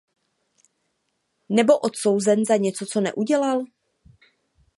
Nebo 1.49 1.79
odsouzen 1.79 2.45
za 2.45 2.57
něco, 2.57 2.85
co 2.85 3.01
neudělal? 3.01 3.63